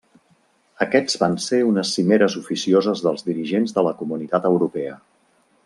Aquests 0.85 1.17
van 1.23 1.35
ser 1.47 1.59
unes 1.73 1.91
cimeres 1.97 2.37
oficioses 2.41 3.05
dels 3.09 3.29
dirigents 3.29 3.77
de 3.77 3.85
la 3.89 3.93
Comunitat 4.01 4.49
Europea. 4.53 4.99